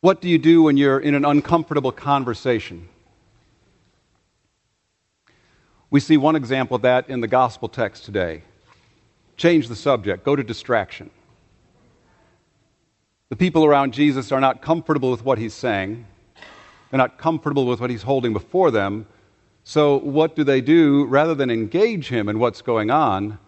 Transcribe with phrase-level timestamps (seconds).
[0.00, 2.88] What do you do when you're in an uncomfortable conversation?
[5.90, 8.42] We see one example of that in the gospel text today.
[9.36, 11.10] Change the subject, go to distraction.
[13.28, 16.06] The people around Jesus are not comfortable with what he's saying,
[16.90, 19.06] they're not comfortable with what he's holding before them.
[19.64, 21.04] So, what do they do?
[21.06, 23.38] Rather than engage him in what's going on,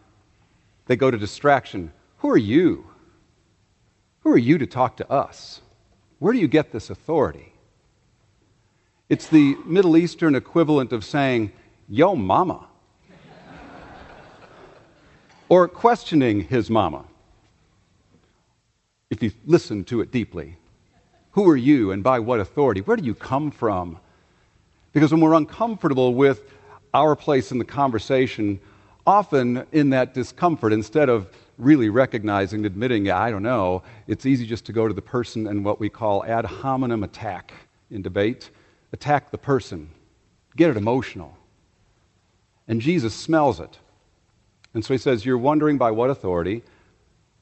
[0.87, 1.93] they go to distraction.
[2.19, 2.87] Who are you?
[4.21, 5.63] Who are you to talk to us?
[6.21, 7.55] Where do you get this authority?
[9.09, 11.51] It's the Middle Eastern equivalent of saying,
[11.89, 12.69] Yo, mama.
[15.49, 17.05] or questioning his mama,
[19.09, 20.59] if you listen to it deeply.
[21.33, 22.83] Who are you and by what authority?
[22.83, 23.99] Where do you come from?
[24.93, 26.53] Because when we're uncomfortable with
[26.93, 28.61] our place in the conversation,
[29.07, 31.29] often in that discomfort, instead of
[31.61, 35.65] really recognizing, admitting, I don't know, it's easy just to go to the person and
[35.65, 37.53] what we call ad hominem attack
[37.91, 38.51] in debate.
[38.93, 39.91] Attack the person,
[40.57, 41.37] get it emotional.
[42.67, 43.79] And Jesus smells it.
[44.75, 46.63] And so he says, You're wondering by what authority?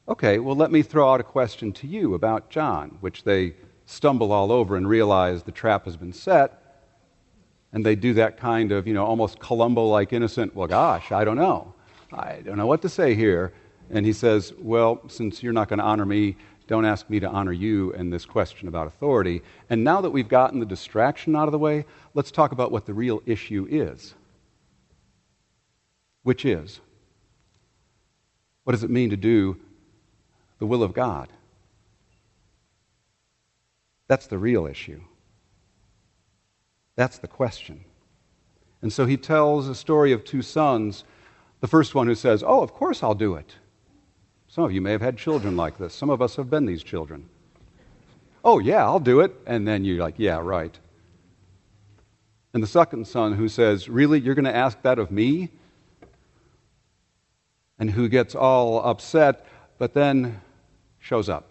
[0.08, 4.32] Okay, well, let me throw out a question to you about John, which they stumble
[4.32, 6.82] all over and realize the trap has been set.
[7.72, 11.24] And they do that kind of, you know, almost Columbo like innocent, well, gosh, I
[11.24, 11.74] don't know.
[12.10, 13.52] I don't know what to say here.
[13.90, 16.36] And he says, well, since you're not going to honor me,
[16.66, 19.42] don't ask me to honor you and this question about authority.
[19.70, 22.84] And now that we've gotten the distraction out of the way, let's talk about what
[22.84, 24.14] the real issue is.
[26.22, 26.80] Which is,
[28.64, 29.58] what does it mean to do
[30.58, 31.32] the will of God?
[34.08, 35.00] That's the real issue.
[36.96, 37.84] That's the question.
[38.82, 41.04] And so he tells a story of two sons.
[41.60, 43.54] The first one who says, Oh, of course I'll do it.
[44.48, 45.94] Some of you may have had children like this.
[45.94, 47.28] Some of us have been these children.
[48.42, 49.34] Oh, yeah, I'll do it.
[49.46, 50.76] And then you're like, Yeah, right.
[52.54, 55.50] And the second son who says, Really, you're going to ask that of me?
[57.78, 60.40] And who gets all upset, but then
[60.98, 61.44] shows up.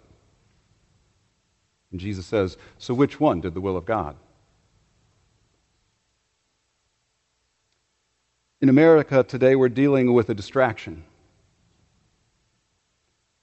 [1.92, 4.16] And Jesus says, So which one did the will of God?
[8.60, 11.04] In America today, we're dealing with a distraction.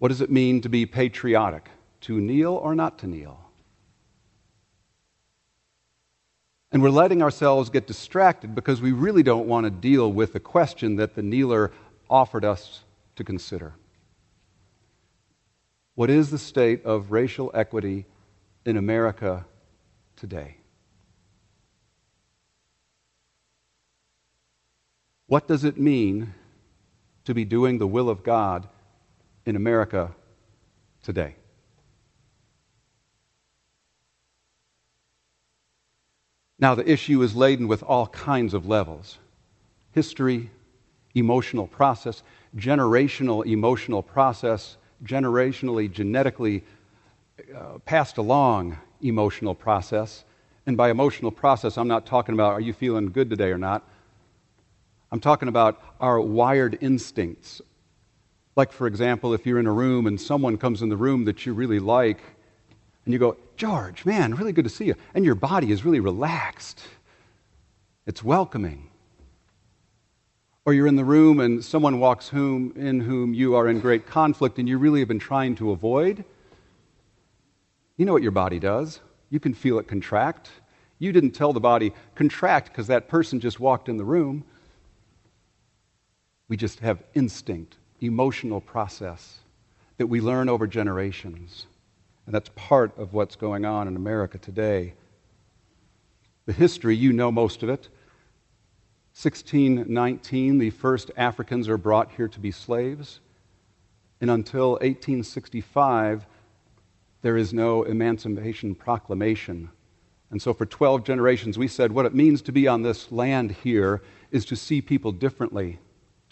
[0.04, 1.70] What does it mean to be patriotic?
[2.02, 3.40] To kneel or not to kneel?
[6.70, 10.40] And we're letting ourselves get distracted because we really don't want to deal with the
[10.40, 11.72] question that the kneeler
[12.10, 12.84] offered us
[13.16, 13.72] to consider.
[15.94, 18.04] What is the state of racial equity
[18.66, 19.46] in America
[20.16, 20.58] today?
[25.28, 26.34] What does it mean
[27.24, 28.68] to be doing the will of God
[29.46, 30.12] in America
[31.02, 31.36] today?
[36.58, 39.18] Now, the issue is laden with all kinds of levels
[39.92, 40.50] history,
[41.14, 42.22] emotional process,
[42.56, 46.64] generational emotional process, generationally, genetically
[47.54, 50.24] uh, passed along emotional process.
[50.66, 53.86] And by emotional process, I'm not talking about are you feeling good today or not.
[55.12, 57.60] I'm talking about our wired instincts.
[58.56, 61.44] Like, for example, if you're in a room and someone comes in the room that
[61.44, 62.20] you really like,
[63.04, 64.94] and you go, George, man, really good to see you.
[65.14, 66.82] And your body is really relaxed,
[68.06, 68.90] it's welcoming.
[70.66, 74.06] Or you're in the room and someone walks whom, in whom you are in great
[74.06, 76.24] conflict and you really have been trying to avoid.
[77.98, 79.00] You know what your body does.
[79.28, 80.50] You can feel it contract.
[80.98, 84.44] You didn't tell the body, contract, because that person just walked in the room.
[86.48, 89.38] We just have instinct, emotional process
[89.96, 91.66] that we learn over generations.
[92.26, 94.94] And that's part of what's going on in America today.
[96.46, 97.88] The history, you know most of it.
[99.14, 103.20] 1619, the first Africans are brought here to be slaves.
[104.20, 106.26] And until 1865,
[107.22, 109.70] there is no Emancipation Proclamation.
[110.30, 113.52] And so, for 12 generations, we said what it means to be on this land
[113.52, 115.78] here is to see people differently,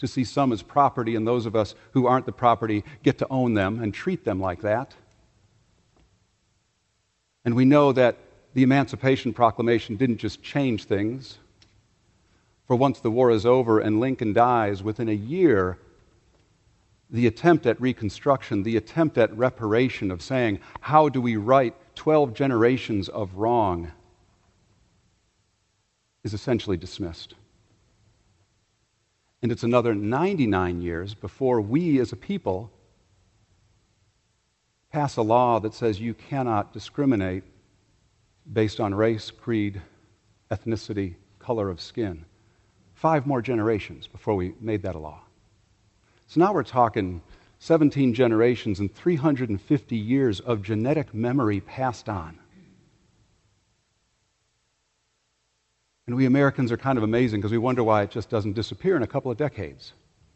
[0.03, 3.27] to see some as property, and those of us who aren't the property get to
[3.29, 4.93] own them and treat them like that.
[7.45, 8.17] And we know that
[8.53, 11.37] the Emancipation Proclamation didn't just change things.
[12.67, 15.77] For once the war is over and Lincoln dies, within a year,
[17.09, 22.33] the attempt at reconstruction, the attempt at reparation of saying, how do we right 12
[22.33, 23.93] generations of wrong,
[26.25, 27.35] is essentially dismissed.
[29.43, 32.71] And it's another 99 years before we as a people
[34.89, 37.43] pass a law that says you cannot discriminate
[38.53, 39.81] based on race, creed,
[40.49, 42.23] ethnicity, color of skin.
[42.93, 45.19] Five more generations before we made that a law.
[46.27, 47.21] So now we're talking
[47.59, 52.39] 17 generations and 350 years of genetic memory passed on.
[56.05, 58.95] And we Americans are kind of amazing because we wonder why it just doesn't disappear
[58.95, 59.93] in a couple of decades.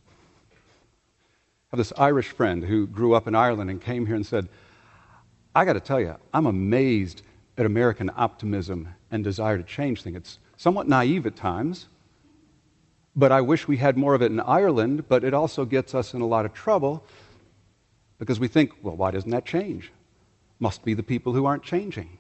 [0.10, 4.48] I have this Irish friend who grew up in Ireland and came here and said,
[5.54, 7.24] I got to tell you, I'm amazed
[7.58, 10.16] at American optimism and desire to change things.
[10.16, 11.88] It's somewhat naive at times,
[13.16, 16.14] but I wish we had more of it in Ireland, but it also gets us
[16.14, 17.04] in a lot of trouble
[18.20, 19.92] because we think, well, why doesn't that change?
[20.60, 22.18] Must be the people who aren't changing.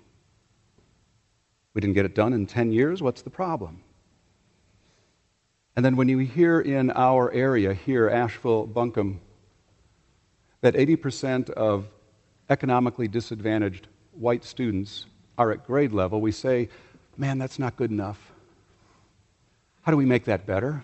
[1.77, 3.03] We didn't get it done in 10 years.
[3.03, 3.83] What's the problem?
[5.75, 9.21] And then when you hear in our area here, Asheville, Buncombe,
[10.61, 11.85] that 80% of
[12.49, 15.05] economically disadvantaged white students
[15.37, 16.69] are at grade level, we say,
[17.15, 18.33] man, that's not good enough.
[19.83, 20.83] How do we make that better?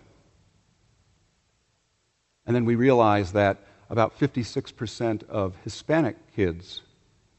[2.46, 3.57] And then we realize that
[3.89, 6.84] about 56% of Hispanic kids,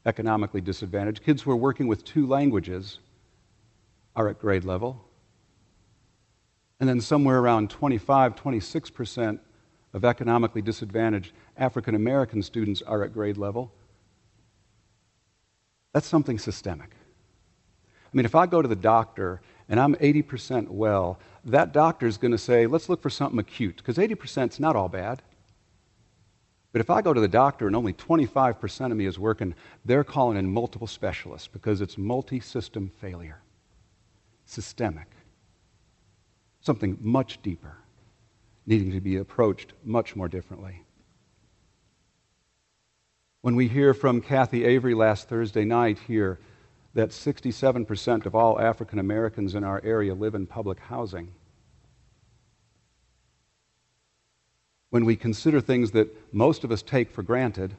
[0.05, 2.99] economically disadvantaged, kids who are working with two languages,
[4.15, 5.03] are at grade level.
[6.79, 9.39] And then somewhere around 25, 26%
[9.93, 13.71] of economically disadvantaged African American students are at grade level.
[15.93, 16.89] That's something systemic.
[18.15, 22.17] I mean, if I go to the doctor and I'm 80% well, that doctor is
[22.17, 25.21] going to say, let's look for something acute, because 80% is not all bad.
[26.73, 30.03] But if I go to the doctor and only 25% of me is working, they're
[30.03, 33.41] calling in multiple specialists because it's multi system failure,
[34.55, 35.11] systemic,
[36.61, 37.77] something much deeper,
[38.65, 40.83] needing to be approached much more differently.
[43.41, 46.39] When we hear from Kathy Avery last Thursday night here
[46.93, 51.33] that 67% of all African Americans in our area live in public housing,
[54.89, 57.75] when we consider things that most of us take for granted,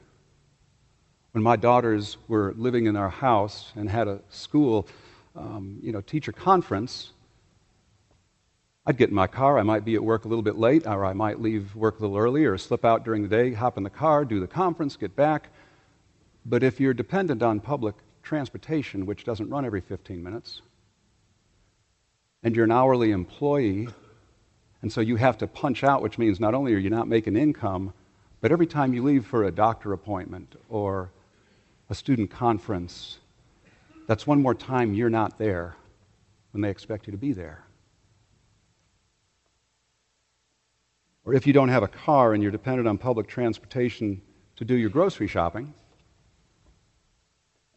[1.33, 4.87] when my daughters were living in our house and had a school,
[5.37, 7.13] um, you know, teacher conference,
[8.87, 9.59] I'd get in my car.
[9.59, 12.03] I might be at work a little bit late, or I might leave work a
[12.03, 14.97] little early, or slip out during the day, hop in the car, do the conference,
[14.97, 15.49] get back.
[16.45, 20.63] But if you're dependent on public transportation, which doesn't run every 15 minutes,
[22.43, 23.89] and you're an hourly employee,
[24.83, 27.37] and so you have to punch out, which means not only are you not making
[27.37, 27.93] income,
[28.41, 31.11] but every time you leave for a doctor appointment or
[31.91, 33.19] a student conference,
[34.07, 35.77] that's one more time you're not there
[36.53, 37.65] when they expect you to be there.
[41.25, 44.23] Or if you don't have a car and you're dependent on public transportation
[44.57, 45.75] to do your grocery shopping,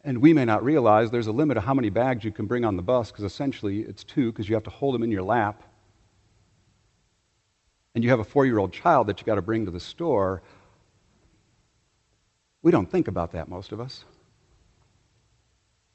[0.04, 2.64] and we may not realize there's a limit of how many bags you can bring
[2.64, 5.22] on the bus because essentially it's two because you have to hold them in your
[5.22, 5.64] lap.
[7.94, 9.80] And you have a four year old child that you've got to bring to the
[9.80, 10.42] store.
[12.62, 14.04] We don't think about that, most of us.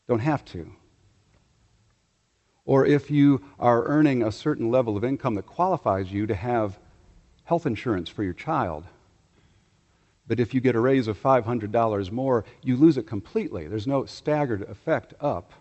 [0.07, 0.71] Don't have to.
[2.65, 6.79] Or if you are earning a certain level of income that qualifies you to have
[7.43, 8.85] health insurance for your child,
[10.27, 13.67] but if you get a raise of $500 more, you lose it completely.
[13.67, 15.53] There's no staggered effect up.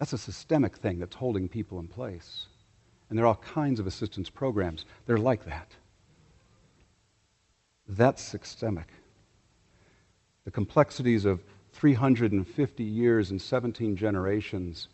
[0.00, 2.46] That's a systemic thing that's holding people in place.
[3.08, 4.84] And there are all kinds of assistance programs.
[5.06, 5.76] They're like that.
[7.88, 8.88] That's systemic.
[10.44, 14.88] The complexities of 350 years and 17 generations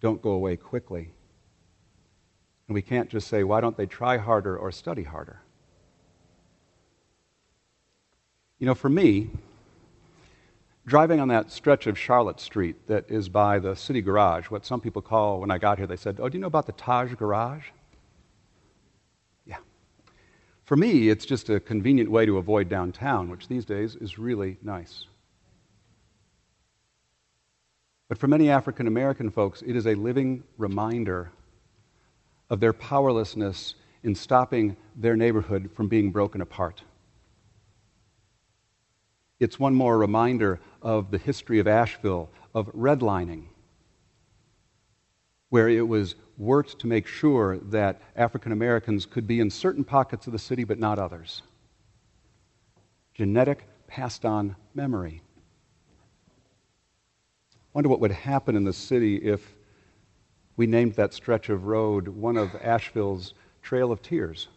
[0.00, 1.10] don't go away quickly.
[2.66, 5.40] And we can't just say, why don't they try harder or study harder?
[8.58, 9.30] You know, for me,
[10.86, 14.80] driving on that stretch of Charlotte Street that is by the city garage, what some
[14.80, 17.14] people call, when I got here, they said, Oh, do you know about the Taj
[17.14, 17.66] garage?
[20.68, 24.58] For me, it's just a convenient way to avoid downtown, which these days is really
[24.60, 25.06] nice.
[28.10, 31.32] But for many African American folks, it is a living reminder
[32.50, 36.82] of their powerlessness in stopping their neighborhood from being broken apart.
[39.40, 43.44] It's one more reminder of the history of Asheville, of redlining,
[45.50, 50.26] where it was worked to make sure that African Americans could be in certain pockets
[50.26, 51.42] of the city but not others.
[53.14, 55.22] Genetic, passed on memory.
[57.72, 59.54] Wonder what would happen in the city if
[60.56, 64.48] we named that stretch of road one of Asheville's Trail of Tears.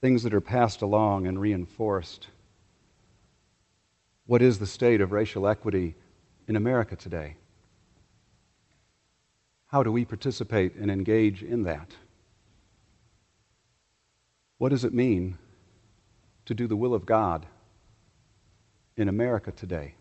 [0.00, 2.28] things that are passed along and reinforced
[4.26, 5.94] What is the state of racial equity
[6.48, 7.36] in America today?
[9.68, 11.94] How do we participate and engage in that?
[14.58, 15.38] What does it mean
[16.44, 17.46] to do the will of God
[18.96, 19.94] in America today?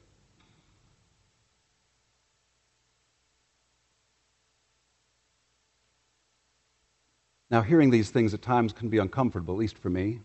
[7.52, 10.20] Now, hearing these things at times can be uncomfortable, at least for me.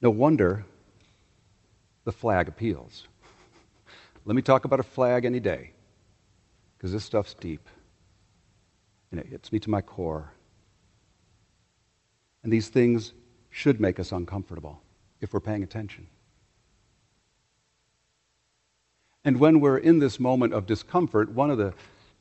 [0.00, 0.64] No wonder
[2.06, 3.08] the flag appeals.
[4.24, 5.72] Let me talk about a flag any day,
[6.78, 7.68] because this stuff's deep
[9.10, 10.32] and it hits me to my core.
[12.42, 13.12] And these things
[13.50, 14.80] should make us uncomfortable
[15.20, 16.06] if we're paying attention.
[19.24, 21.74] And when we're in this moment of discomfort, one of the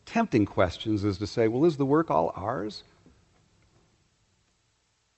[0.05, 2.83] tempting questions is to say, well, is the work all ours?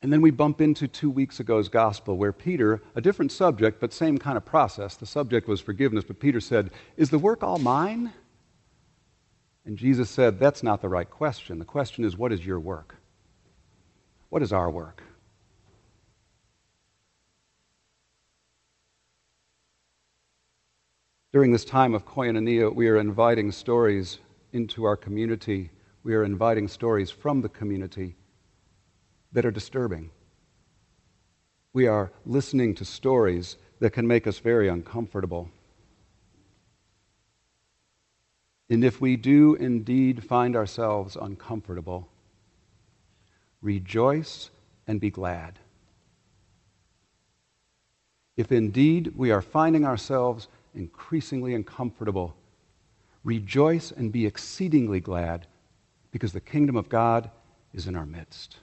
[0.02, 3.92] And then we bump into two weeks ago's gospel where Peter, a different subject, but
[3.92, 7.58] same kind of process, the subject was forgiveness, but Peter said, Is the work all
[7.58, 8.14] mine?
[9.66, 11.58] And Jesus said, That's not the right question.
[11.58, 12.96] The question is, What is your work?
[14.30, 15.02] What is our work?
[21.34, 24.20] During this time of koinonia, we are inviting stories
[24.54, 25.72] into our community.
[26.04, 28.16] We are inviting stories from the community
[29.32, 30.10] that are disturbing.
[31.74, 35.50] We are listening to stories that can make us very uncomfortable.
[38.70, 42.10] And if we do indeed find ourselves uncomfortable,
[43.62, 44.50] rejoice
[44.88, 45.60] and be glad.
[48.36, 52.36] If indeed we are finding ourselves increasingly uncomfortable,
[53.24, 55.48] rejoice and be exceedingly glad
[56.12, 57.30] because the kingdom of God
[57.74, 58.58] is in our midst.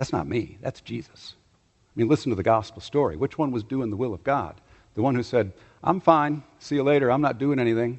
[0.00, 1.34] That's not me, that's Jesus.
[1.36, 3.18] I mean, listen to the gospel story.
[3.18, 4.58] Which one was doing the will of God?
[4.94, 5.52] The one who said,
[5.84, 7.98] I'm fine, see you later, I'm not doing anything.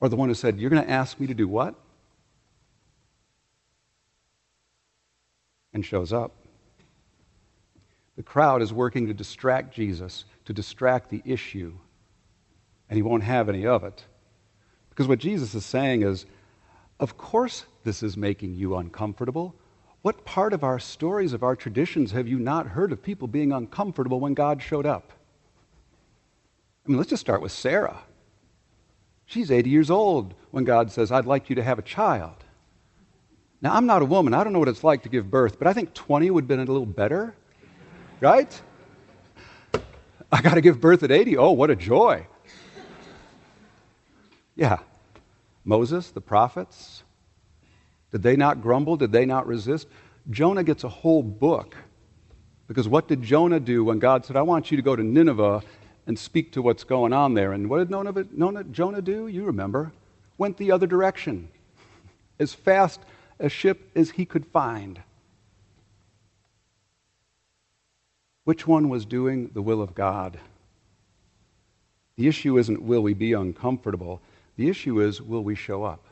[0.00, 1.74] Or the one who said, You're going to ask me to do what?
[5.74, 6.36] And shows up.
[8.16, 11.72] The crowd is working to distract Jesus, to distract the issue,
[12.88, 14.04] and he won't have any of it.
[14.90, 16.26] Because what Jesus is saying is,
[17.00, 19.56] Of course, this is making you uncomfortable.
[20.02, 23.52] What part of our stories, of our traditions, have you not heard of people being
[23.52, 25.12] uncomfortable when God showed up?
[26.86, 27.98] I mean, let's just start with Sarah.
[29.26, 32.44] She's 80 years old when God says, I'd like you to have a child.
[33.62, 34.32] Now, I'm not a woman.
[34.32, 36.48] I don't know what it's like to give birth, but I think 20 would have
[36.48, 37.34] been a little better,
[38.20, 38.60] right?
[40.32, 41.36] I got to give birth at 80.
[41.36, 42.26] Oh, what a joy.
[44.56, 44.78] Yeah.
[45.64, 47.02] Moses, the prophets,
[48.12, 48.96] did they not grumble?
[48.96, 49.86] Did they not resist?
[50.30, 51.76] Jonah gets a whole book.
[52.66, 55.62] Because what did Jonah do when God said, I want you to go to Nineveh
[56.06, 57.52] and speak to what's going on there?
[57.52, 59.26] And what did Jonah, do?
[59.26, 59.92] You remember.
[60.38, 61.48] Went the other direction,
[62.38, 63.00] as fast
[63.38, 65.00] a ship as he could find.
[68.44, 70.38] Which one was doing the will of God?
[72.16, 74.20] The issue isn't will we be uncomfortable,
[74.56, 76.04] the issue is will we show up?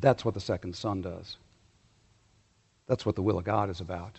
[0.00, 1.36] That's what the second son does.
[2.86, 4.18] That's what the will of God is about.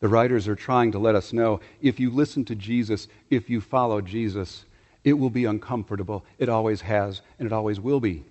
[0.00, 3.60] The writers are trying to let us know if you listen to Jesus, if you
[3.60, 4.64] follow Jesus,
[5.02, 6.24] it will be uncomfortable.
[6.38, 8.24] It always has, and it always will be.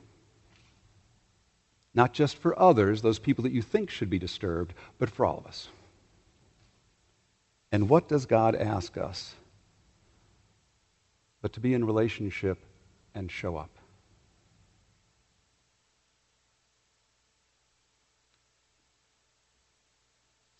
[1.95, 5.37] Not just for others, those people that you think should be disturbed, but for all
[5.37, 5.67] of us.
[7.71, 9.33] And what does God ask us?
[11.41, 12.59] But to be in relationship
[13.15, 13.69] and show up.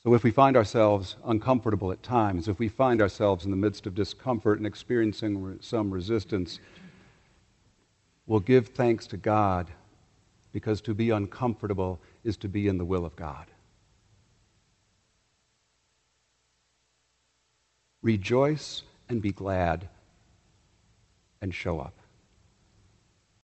[0.06, 3.88] So, if we find ourselves uncomfortable at times, if we find ourselves in the midst
[3.88, 6.60] of discomfort and experiencing some resistance,
[8.28, 9.72] we'll give thanks to God
[10.52, 13.46] because to be uncomfortable is to be in the will of God.
[18.02, 19.88] Rejoice and be glad
[21.42, 22.03] and show up.